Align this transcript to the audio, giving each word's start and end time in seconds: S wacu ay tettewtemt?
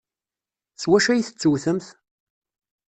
S 0.81 0.83
wacu 0.89 1.09
ay 1.11 1.21
tettewtemt? 1.23 1.87